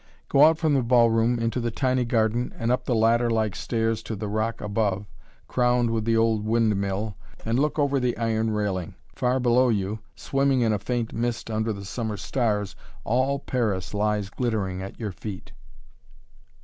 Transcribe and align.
Go 0.29 0.43
out 0.45 0.57
from 0.57 0.73
the 0.73 0.81
ball 0.81 1.11
room 1.11 1.37
into 1.37 1.59
the 1.59 1.69
tiny 1.69 2.05
garden 2.05 2.51
and 2.57 2.71
up 2.71 2.85
the 2.85 2.95
ladder 2.95 3.29
like 3.29 3.55
stairs 3.55 4.01
to 4.01 4.15
the 4.15 4.27
rock 4.27 4.59
above, 4.59 5.05
crowned 5.47 5.91
with 5.91 6.05
the 6.05 6.17
old 6.17 6.43
windmill, 6.43 7.15
and 7.45 7.59
look 7.59 7.77
over 7.77 7.99
the 7.99 8.17
iron 8.17 8.49
railing. 8.49 8.95
Far 9.15 9.39
below 9.39 9.69
you, 9.69 9.99
swimming 10.15 10.61
in 10.61 10.73
a 10.73 10.79
faint 10.79 11.13
mist 11.13 11.51
under 11.51 11.71
the 11.71 11.85
summer 11.85 12.17
stars, 12.17 12.75
all 13.03 13.37
Paris 13.37 13.93
lies 13.93 14.31
glittering 14.31 14.81
at 14.81 14.99
your 14.99 15.11
feet. 15.11 15.51